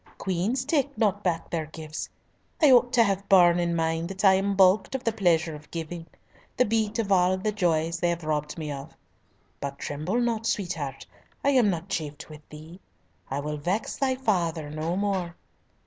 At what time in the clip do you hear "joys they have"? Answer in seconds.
7.51-8.23